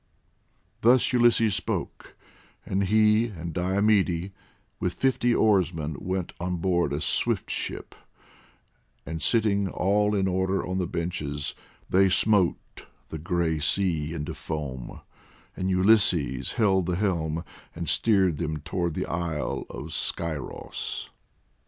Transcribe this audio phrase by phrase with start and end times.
[0.81, 2.15] Thus Ulysses spoke,
[2.65, 4.31] and he and Diomede,
[4.79, 7.93] with fifty oarsmen, went on board a swift ship,
[9.05, 11.53] and sitting all in order on the benches
[11.87, 15.01] they smote the grey sea into foam,
[15.55, 17.43] and Ulysses held the helm
[17.75, 21.09] and steered them towards the isle of Scyros.